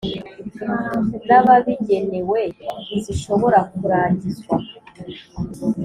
[1.25, 2.39] N ababigenewe
[2.85, 4.55] ntizishobora kurangizwa